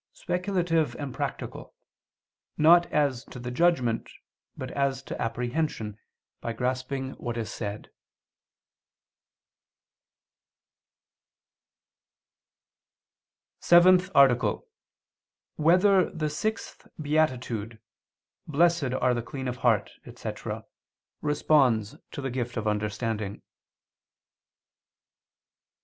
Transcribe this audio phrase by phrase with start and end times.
[0.13, 1.75] speculative and practical,
[2.57, 4.09] not as to the judgment,
[4.57, 5.95] but as to apprehension,
[6.39, 7.83] by grasping what is said._______________________
[13.63, 14.65] SEVENTH ARTICLE [II II, Q.
[14.65, 14.69] 8, Art.
[15.57, 17.79] 7] Whether the Sixth Beatitude,
[18.47, 20.65] "Blessed Are the Clean of Heart," etc.,
[21.21, 23.43] Responds to the Gift of Understanding?